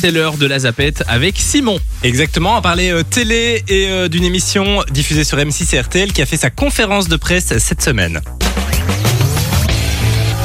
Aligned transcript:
C'est 0.00 0.12
l'heure 0.12 0.38
de 0.38 0.46
la 0.46 0.60
zapette 0.60 1.04
avec 1.08 1.36
Simon. 1.36 1.78
Exactement, 2.02 2.56
on 2.56 2.62
parlait 2.62 2.90
euh, 2.90 3.02
télé 3.02 3.62
et 3.68 3.88
euh, 3.88 4.08
d'une 4.08 4.24
émission 4.24 4.82
diffusée 4.90 5.24
sur 5.24 5.36
M6 5.36 5.74
et 5.76 5.80
RTL 5.80 6.12
qui 6.14 6.22
a 6.22 6.26
fait 6.26 6.38
sa 6.38 6.48
conférence 6.48 7.06
de 7.06 7.16
presse 7.16 7.58
cette 7.58 7.82
semaine. 7.82 8.22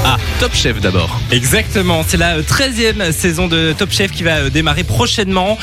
Ah, 0.04 0.18
Top 0.42 0.54
Chef 0.54 0.82
d'abord. 0.82 1.22
Exactement, 1.32 2.04
c'est 2.06 2.18
la 2.18 2.42
13e 2.42 3.14
saison 3.14 3.48
de 3.48 3.74
Top 3.78 3.92
Chef 3.92 4.12
qui 4.12 4.24
va 4.24 4.40
euh, 4.40 4.50
démarrer 4.50 4.84
prochainement, 4.84 5.58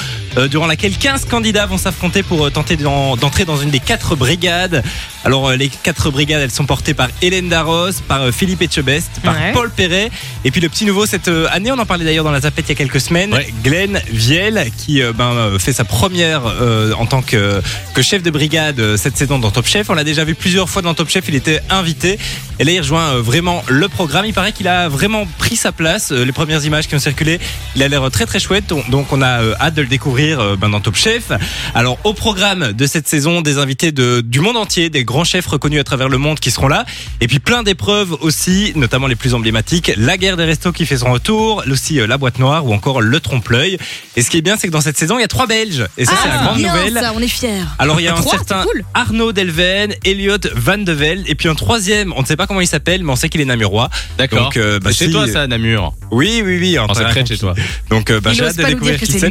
durant 0.49 0.67
laquelle 0.67 0.96
15 0.96 1.27
candidats 1.27 1.67
vont 1.67 1.79
s'affronter 1.79 2.23
pour 2.23 2.46
euh, 2.46 2.51
tenter 2.51 2.77
d'en- 2.77 3.17
d'entrer 3.17 3.45
dans 3.45 3.57
une 3.57 3.71
des 3.71 3.81
quatre 3.81 4.17
brigades. 4.17 4.82
Alors 5.25 5.51
euh, 5.51 5.57
les 5.57 5.69
quatre 5.69 6.11
brigades, 6.11 6.41
elles 6.43 6.51
sont 6.51 6.64
portées 6.67 6.95
par 6.95 7.09
Hélène 7.21 7.49
Darros, 7.49 7.93
par 8.09 8.23
euh, 8.23 8.32
Philippe 8.32 8.63
Etchebest, 8.63 9.11
par 9.23 9.35
Ouais. 9.35 9.53
Paul 9.53 9.71
Perret, 9.71 10.11
et 10.45 10.50
puis 10.50 10.61
le 10.61 10.68
petit 10.68 10.85
nouveau 10.85 11.07
cette 11.07 11.29
euh, 11.29 11.46
année, 11.53 11.71
on 11.73 11.79
en 11.79 11.87
parlait 11.87 12.05
d'ailleurs 12.05 12.25
dans 12.25 12.31
la 12.32 12.41
zapette 12.41 12.64
il 12.67 12.71
y 12.71 12.73
a 12.73 12.75
quelques 12.77 13.00
semaines, 13.00 13.32
Ouais. 13.35 13.53
Glenn 13.63 14.00
Viel, 14.11 14.71
qui 14.77 15.00
euh, 15.03 15.13
ben, 15.13 15.32
euh, 15.32 15.59
fait 15.59 15.73
sa 15.73 15.85
première 15.85 16.43
euh, 16.46 16.93
en 16.94 17.07
tant 17.07 17.22
que, 17.22 17.61
que 17.94 18.03
chef 18.03 18.22
de 18.22 18.30
brigade 18.30 18.80
euh, 18.80 18.96
cette 18.96 19.17
saison 19.17 19.39
dans 19.39 19.50
Top 19.50 19.67
Chef. 19.67 19.91
On 19.91 19.94
l'a 19.94 20.05
déjà 20.05 20.25
vu 20.25 20.35
plusieurs 20.35 20.69
fois 20.69 20.83
dans 20.83 20.94
Top 20.94 21.08
Chef, 21.08 21.25
il 21.29 21.35
était 21.35 21.61
invité, 21.71 22.19
et 22.58 22.64
là 22.64 22.72
il 22.72 22.79
rejoint 22.80 23.14
euh, 23.17 23.21
vraiment 23.22 23.63
le 23.69 23.89
programme. 23.89 24.25
Il 24.27 24.35
paraît 24.35 24.53
qu'il 24.53 24.69
a 24.69 24.89
vraiment 24.89 25.27
pris 25.39 25.57
sa 25.57 25.72
place. 25.72 26.11
Euh, 26.13 26.25
les 26.25 26.33
premières 26.33 26.64
images 26.64 26.89
qui 26.89 26.94
ont 26.94 26.99
circulé, 27.00 27.39
il 27.77 27.83
a 27.83 27.89
l'air 27.89 28.11
très 28.11 28.27
très 28.27 28.41
chouette, 28.41 28.64
donc, 28.67 29.07
on 29.13 29.22
a 29.22 29.41
euh, 29.43 29.55
hâte 29.61 29.75
de 29.75 29.83
le 29.83 29.89
découvrir 29.89 30.21
euh, 30.31 30.57
ben, 30.57 30.68
dans 30.68 30.81
Top 30.81 30.94
Chef. 30.96 31.32
Alors 31.75 31.99
au 32.05 32.14
programme 32.14 32.72
de 32.72 32.86
cette 32.86 33.08
saison, 33.08 33.42
des 33.42 33.58
invités 33.58 33.92
de, 33.92 34.20
du 34.20 34.41
monde 34.41 34.56
entier, 34.56 34.91
des 34.91 35.05
grands 35.05 35.25
chefs 35.25 35.47
reconnus 35.47 35.80
à 35.80 35.84
travers 35.84 36.08
le 36.08 36.19
monde 36.19 36.39
qui 36.41 36.50
seront 36.50 36.69
là, 36.69 36.84
et 37.20 37.27
puis 37.27 37.39
plein 37.39 37.62
d'épreuves 37.62 38.12
aussi, 38.20 38.72
notamment 38.77 39.06
les 39.06 39.16
plus 39.16 39.34
emblématiques, 39.34 39.92
la 39.97 40.16
guerre 40.16 40.36
des 40.36 40.44
restos 40.44 40.72
qui 40.72 40.86
fait 40.86 40.98
son 40.98 41.12
retour, 41.12 41.64
aussi 41.70 42.00
euh, 42.00 42.06
la 42.06 42.19
boîte 42.19 42.39
noire 42.39 42.66
ou 42.66 42.72
encore 42.72 43.00
le 43.00 43.20
trompe-l'œil. 43.20 43.78
Et 44.16 44.22
ce 44.22 44.30
qui 44.30 44.39
est 44.39 44.42
bien, 44.42 44.56
c'est 44.56 44.69
que 44.69 44.72
dans 44.72 44.80
cette 44.80 44.98
saison, 44.98 45.19
il 45.19 45.22
y 45.22 45.25
a 45.25 45.28
trois 45.28 45.47
Belges, 45.47 45.86
et 45.98 46.05
ça 46.05 46.12
c'est 46.22 46.28
la 46.28 46.39
grande 46.39 46.58
bien, 46.58 46.72
nouvelle. 46.75 46.94
ça, 46.94 47.12
on 47.14 47.20
est 47.20 47.28
fiers. 47.28 47.62
Alors 47.78 48.00
il 48.00 48.04
y 48.04 48.08
a 48.08 48.12
un 48.12 48.20
Trois, 48.20 48.32
certain 48.32 48.62
cool. 48.62 48.84
Arnaud 48.94 49.32
Delven, 49.32 49.94
Elliot 50.04 50.38
Van 50.54 50.78
de 50.78 50.92
Velde, 50.92 51.25
et 51.27 51.34
puis 51.34 51.48
un 51.48 51.54
troisième, 51.54 52.12
on 52.16 52.22
ne 52.22 52.27
sait 52.27 52.36
pas 52.36 52.47
comment 52.47 52.60
il 52.60 52.66
s'appelle, 52.66 53.02
mais 53.02 53.10
on 53.12 53.16
sait 53.16 53.28
qu'il 53.28 53.41
est 53.41 53.44
namurois. 53.44 53.91
D'accord. 54.19 54.44
Donc, 54.44 54.56
euh, 54.56 54.78
bah, 54.78 54.91
C'est 54.92 55.06
si, 55.06 55.12
toi 55.12 55.27
ça, 55.27 55.47
Namur. 55.47 55.94
Oui, 56.10 56.42
oui, 56.44 56.58
oui. 56.60 56.77
Secret 56.88 57.04
Raconte. 57.04 57.28
chez 57.28 57.38
toi. 57.38 57.54
Donc, 57.91 58.10
euh, 58.10 58.20
bah, 58.20 58.32
j'ai 58.32 58.44
hâte 58.44 58.56
de 58.56 58.64
découvrir 58.64 58.98
qui 58.98 59.06
c'est 59.06 59.28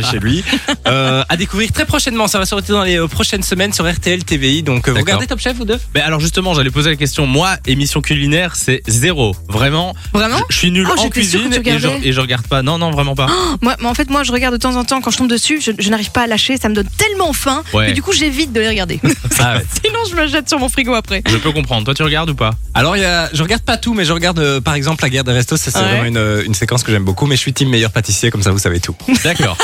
manger 0.00 0.10
chez 0.12 0.18
lui. 0.20 0.44
Euh, 0.86 1.22
à 1.28 1.36
découvrir 1.36 1.70
très 1.72 1.84
prochainement, 1.84 2.26
ça 2.26 2.38
va 2.38 2.46
sortir 2.46 2.74
dans 2.74 2.82
les 2.82 2.98
euh, 2.98 3.06
prochaines 3.06 3.42
semaines 3.42 3.72
sur 3.72 3.88
RTL 3.88 4.24
TVI. 4.24 4.62
Donc, 4.62 4.88
euh, 4.88 4.92
vous 4.92 4.96
D'accord. 4.96 5.04
regardez 5.06 5.26
Top 5.26 5.38
Chef, 5.38 5.56
vous 5.56 5.64
deux? 5.64 5.78
Mais 5.94 6.00
alors 6.00 6.18
justement, 6.20 6.54
j'allais 6.54 6.70
poser 6.70 6.90
la 6.90 6.96
question. 6.96 7.26
Moi, 7.26 7.50
émission 7.66 8.00
culinaire, 8.00 8.56
c'est 8.56 8.82
zéro. 8.88 9.36
Vraiment. 9.48 9.94
Vraiment? 10.12 10.38
Je, 10.48 10.54
je 10.54 10.58
suis 10.58 10.70
nul 10.72 10.86
Oh, 10.88 10.98
en 10.98 11.02
j'étais 11.02 11.22
sûre 11.22 11.40
cuisine 11.42 11.62
tu 11.62 11.68
et 11.68 11.78
je, 11.78 11.86
regardais. 11.86 12.08
et 12.08 12.12
je 12.12 12.20
regarde 12.20 12.46
pas. 12.46 12.62
Non, 12.62 12.78
non, 12.78 12.90
vraiment 12.90 13.14
pas. 13.14 13.26
moi, 13.60 13.76
moi, 13.80 13.90
En 13.90 13.94
fait, 13.94 14.10
moi, 14.10 14.24
je 14.24 14.32
regarde 14.32 14.54
de 14.54 14.60
temps 14.60 14.74
en 14.76 14.84
temps 14.84 15.00
quand 15.00 15.10
je 15.10 15.18
tombe 15.18 15.28
dessus. 15.28 15.60
Je, 15.60 15.70
je 15.78 15.90
n'arrive 15.90 16.10
pas 16.10 16.22
à 16.22 16.26
lâcher. 16.26 16.56
Ça 16.56 16.68
me 16.68 16.74
donne 16.74 16.88
tellement 16.96 17.32
faim. 17.32 17.62
Ouais. 17.74 17.90
Et 17.90 17.92
du 17.92 18.02
coup, 18.02 18.12
j'évite 18.12 18.52
de 18.52 18.60
les 18.60 18.68
regarder. 18.68 19.00
Ah 19.38 19.56
ouais. 19.56 19.64
Sinon, 19.84 20.00
je 20.10 20.14
me 20.16 20.26
jette 20.26 20.48
sur 20.48 20.58
mon 20.58 20.68
frigo 20.68 20.94
après. 20.94 21.22
Je 21.28 21.36
peux 21.36 21.52
comprendre. 21.52 21.84
Toi, 21.84 21.94
tu 21.94 22.02
regardes 22.02 22.30
ou 22.30 22.34
pas? 22.34 22.50
Alors, 22.74 22.96
il 22.96 23.00
y 23.02 23.06
a, 23.06 23.30
je 23.32 23.42
regarde 23.42 23.62
pas 23.62 23.76
tout, 23.76 23.94
mais 23.94 24.04
je 24.04 24.12
regarde 24.12 24.38
euh, 24.38 24.60
par 24.60 24.74
exemple 24.74 25.02
la 25.04 25.08
guerre 25.10 25.24
des 25.24 25.32
restos. 25.32 25.56
Ça, 25.56 25.70
c'est 25.70 25.78
Ouais. 25.78 25.84
vraiment 25.84 26.04
une, 26.04 26.16
euh, 26.18 26.42
une 26.44 26.54
séquence 26.54 26.82
que 26.82 26.90
j'aime 26.92 27.04
beaucoup. 27.04 27.26
Mais 27.26 27.36
je 27.36 27.40
suis 27.40 27.52
team 27.52 27.68
meilleur 27.70 27.90
pâtissier, 27.90 28.30
comme 28.30 28.42
ça, 28.42 28.50
vous 28.50 28.58
savez 28.58 28.80
tout. 28.80 28.94
D'accord. 29.24 29.56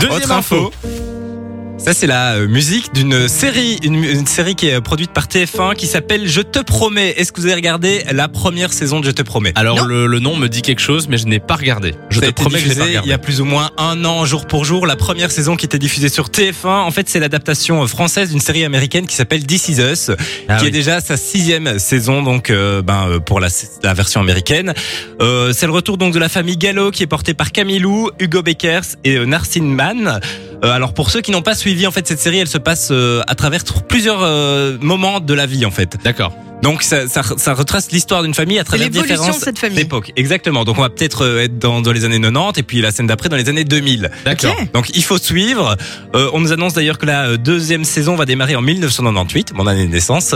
Deuxième 0.00 0.22
Autre 0.22 0.32
info. 0.32 0.72
Ça, 1.84 1.92
c'est 1.92 2.06
la 2.06 2.36
euh, 2.36 2.48
musique 2.48 2.94
d'une 2.94 3.28
série, 3.28 3.78
une, 3.82 4.02
une 4.02 4.26
série 4.26 4.54
qui 4.54 4.68
est 4.68 4.80
produite 4.80 5.10
par 5.12 5.26
TF1 5.26 5.74
qui 5.74 5.86
s'appelle 5.86 6.26
Je 6.26 6.40
te 6.40 6.58
promets. 6.60 7.10
Est-ce 7.18 7.30
que 7.30 7.40
vous 7.42 7.46
avez 7.46 7.56
regardé 7.56 8.02
la 8.10 8.26
première 8.28 8.72
saison 8.72 9.00
de 9.00 9.04
Je 9.04 9.10
te 9.10 9.20
promets? 9.20 9.52
Alors 9.54 9.84
le, 9.84 10.06
le 10.06 10.18
nom 10.18 10.34
me 10.34 10.48
dit 10.48 10.62
quelque 10.62 10.80
chose, 10.80 11.08
mais 11.08 11.18
je 11.18 11.26
n'ai 11.26 11.40
pas 11.40 11.56
regardé. 11.56 11.94
Je 12.08 12.20
Ça 12.20 12.26
te 12.28 12.32
promets 12.32 12.62
que 12.62 12.70
je 12.70 12.74
pas 12.78 12.84
regardé. 12.86 13.06
il 13.06 13.10
y 13.10 13.12
a 13.12 13.18
plus 13.18 13.42
ou 13.42 13.44
moins 13.44 13.70
un 13.76 14.02
an, 14.06 14.24
jour 14.24 14.46
pour 14.46 14.64
jour. 14.64 14.86
La 14.86 14.96
première 14.96 15.30
saison 15.30 15.56
qui 15.56 15.66
était 15.66 15.78
diffusée 15.78 16.08
sur 16.08 16.28
TF1, 16.28 16.54
en 16.68 16.90
fait, 16.90 17.06
c'est 17.10 17.20
l'adaptation 17.20 17.82
euh, 17.82 17.86
française 17.86 18.30
d'une 18.30 18.40
série 18.40 18.64
américaine 18.64 19.06
qui 19.06 19.14
s'appelle 19.14 19.44
This 19.46 19.68
Is 19.68 19.80
Us, 19.82 20.10
Ah 20.48 20.56
qui 20.56 20.62
oui. 20.62 20.68
est 20.68 20.72
déjà 20.72 21.02
sa 21.02 21.18
sixième 21.18 21.78
saison, 21.78 22.22
donc 22.22 22.48
euh, 22.48 22.80
ben 22.80 23.08
euh, 23.10 23.18
pour 23.20 23.40
la, 23.40 23.48
la 23.82 23.92
version 23.92 24.22
américaine. 24.22 24.72
Euh, 25.20 25.52
c'est 25.52 25.66
le 25.66 25.72
retour 25.72 25.98
donc 25.98 26.14
de 26.14 26.18
la 26.18 26.30
famille 26.30 26.56
Gallo 26.56 26.90
qui 26.90 27.02
est 27.02 27.06
portée 27.06 27.34
par 27.34 27.52
Camilou, 27.52 28.10
Hugo 28.20 28.40
Beckers 28.42 28.84
et 29.04 29.16
euh, 29.16 29.26
Narcine 29.26 29.68
Mann. 29.68 30.18
Euh, 30.64 30.70
alors 30.70 30.94
pour 30.94 31.10
ceux 31.10 31.20
qui 31.20 31.30
n'ont 31.30 31.42
pas 31.42 31.54
suivi 31.54 31.86
en 31.86 31.90
fait 31.90 32.06
cette 32.08 32.20
série, 32.20 32.38
elle 32.38 32.48
se 32.48 32.58
passe 32.58 32.88
euh, 32.90 33.22
à 33.26 33.34
travers 33.34 33.62
tr- 33.62 33.82
plusieurs 33.86 34.22
euh, 34.22 34.78
moments 34.80 35.20
de 35.20 35.34
la 35.34 35.46
vie 35.46 35.66
en 35.66 35.70
fait. 35.70 35.96
D'accord. 36.02 36.32
Donc 36.62 36.82
ça, 36.82 37.06
ça, 37.08 37.20
ça 37.36 37.52
retrace 37.52 37.90
l'histoire 37.92 38.22
d'une 38.22 38.32
famille 38.32 38.58
à 38.58 38.64
travers 38.64 38.88
différentes 38.88 39.38
de 39.38 39.44
cette 39.44 39.58
famille. 39.58 39.76
d'époques. 39.76 40.12
Exactement. 40.16 40.64
Donc 40.64 40.78
on 40.78 40.80
va 40.80 40.88
peut-être 40.88 41.40
être 41.40 41.58
dans, 41.58 41.82
dans 41.82 41.92
les 41.92 42.06
années 42.06 42.18
90 42.18 42.58
et 42.58 42.62
puis 42.62 42.80
la 42.80 42.90
scène 42.90 43.06
d'après 43.06 43.28
dans 43.28 43.36
les 43.36 43.50
années 43.50 43.64
2000. 43.64 44.10
D'accord. 44.24 44.56
Donc 44.72 44.88
il 44.96 45.04
faut 45.04 45.18
suivre. 45.18 45.76
Euh, 46.14 46.30
on 46.32 46.40
nous 46.40 46.52
annonce 46.52 46.72
d'ailleurs 46.72 46.96
que 46.96 47.04
la 47.04 47.36
deuxième 47.36 47.84
saison 47.84 48.16
va 48.16 48.24
démarrer 48.24 48.56
en 48.56 48.62
1998, 48.62 49.52
mon 49.54 49.66
année 49.66 49.86
de 49.86 49.92
naissance, 49.92 50.34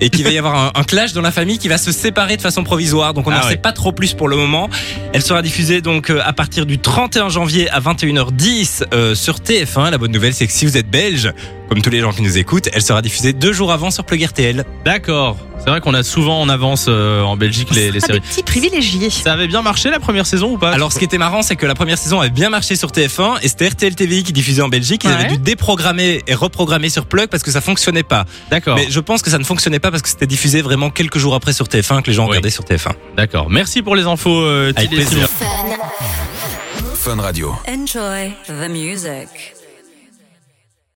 et 0.00 0.10
qu'il 0.10 0.24
va 0.24 0.30
y 0.30 0.38
avoir 0.38 0.54
un, 0.54 0.70
un 0.74 0.84
clash 0.84 1.12
dans 1.12 1.20
la 1.22 1.30
famille 1.32 1.58
qui 1.58 1.68
va 1.68 1.78
se 1.78 1.92
séparer 1.92 2.36
de 2.36 2.42
façon 2.42 2.64
provisoire. 2.64 3.14
Donc 3.14 3.26
on 3.26 3.30
Ah 3.30 3.38
n'en 3.38 3.44
ouais. 3.44 3.50
sait 3.50 3.56
pas 3.56 3.72
trop 3.72 3.92
plus 3.92 4.14
pour 4.14 4.28
le 4.28 4.36
moment. 4.36 4.68
Elle 5.12 5.22
sera 5.22 5.42
diffusée 5.42 5.80
donc 5.80 6.10
euh, 6.10 6.20
à 6.24 6.32
partir 6.32 6.66
du 6.66 6.78
31 6.78 7.28
janvier 7.28 7.68
à 7.70 7.80
21h10 7.80 8.84
euh, 8.92 9.14
sur 9.14 9.38
TF1. 9.38 9.90
La 9.90 9.98
bonne 9.98 10.12
nouvelle 10.12 10.34
c'est 10.34 10.46
que 10.46 10.52
si 10.52 10.64
vous 10.66 10.76
êtes 10.76 10.90
belge, 10.90 11.32
comme 11.68 11.82
tous 11.82 11.90
les 11.90 12.00
gens 12.00 12.12
qui 12.12 12.22
nous 12.22 12.38
écoutent, 12.38 12.68
elle 12.72 12.82
sera 12.82 13.02
diffusée 13.02 13.32
deux 13.32 13.52
jours 13.52 13.72
avant 13.72 13.90
sur 13.90 14.04
Plug 14.04 14.22
RTL. 14.24 14.64
D'accord. 14.84 15.36
C'est 15.62 15.68
vrai 15.68 15.82
qu'on 15.82 15.92
a 15.92 16.02
souvent 16.02 16.40
en 16.40 16.48
avance 16.48 16.86
euh, 16.88 17.22
en 17.22 17.36
Belgique 17.36 17.68
les, 17.74 17.90
les 17.90 18.00
Ah, 18.02 18.06
séries. 18.06 18.20
petits 18.20 18.42
privilégiés. 18.42 19.10
Ça 19.10 19.34
avait 19.34 19.46
bien 19.46 19.60
marché 19.60 19.90
la 19.90 20.00
première 20.00 20.24
saison 20.24 20.52
ou 20.54 20.58
pas? 20.58 20.70
Alors, 20.70 20.90
ce 20.90 20.98
qui 20.98 21.04
était 21.04 21.18
marrant, 21.18 21.42
c'est 21.42 21.54
que 21.54 21.66
la 21.66 21.74
première 21.74 21.98
saison 21.98 22.18
avait 22.18 22.30
bien 22.30 22.48
marché 22.48 22.76
sur 22.76 22.88
TF1 22.92 23.40
et 23.42 23.48
c'était 23.48 23.68
RTL 23.68 23.94
TVI 23.94 24.22
qui 24.22 24.32
diffusait 24.32 24.62
en 24.62 24.68
Belgique. 24.70 25.02
Ils 25.04 25.10
Ouais. 25.10 25.16
avaient 25.16 25.28
dû 25.28 25.38
déprogrammer 25.38 26.22
et 26.26 26.34
reprogrammer 26.34 26.88
sur 26.88 27.04
Plug 27.04 27.26
parce 27.28 27.42
que 27.42 27.50
ça 27.50 27.60
fonctionnait 27.60 28.02
pas. 28.02 28.24
D'accord. 28.50 28.74
Mais 28.76 28.86
je 28.88 29.00
pense 29.00 29.20
que 29.20 29.28
ça 29.28 29.36
ne 29.36 29.44
fonctionnait 29.44 29.80
pas 29.80 29.89
parce 29.90 30.02
que 30.02 30.08
c'était 30.08 30.26
diffusé 30.26 30.62
vraiment 30.62 30.90
quelques 30.90 31.18
jours 31.18 31.34
après 31.34 31.52
sur 31.52 31.66
TF1 31.66 32.02
que 32.02 32.08
les 32.08 32.14
gens 32.14 32.24
Oui. 32.24 32.30
regardaient 32.30 32.50
sur 32.50 32.64
TF1. 32.64 32.92
D'accord. 33.16 33.50
Merci 33.50 33.82
pour 33.82 33.96
les 33.96 34.04
infos. 34.04 34.40
Euh, 34.42 34.72
Avec 34.76 34.90
plaisir. 34.90 35.28
Simon. 35.38 35.76
Fun 36.94 37.16
Radio. 37.20 37.54
Enjoy 37.68 38.32
the 38.46 38.68
music. 38.68 39.28